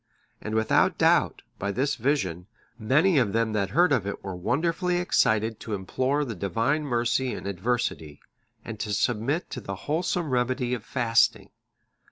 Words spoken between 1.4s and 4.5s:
by this vision, many that heard of it were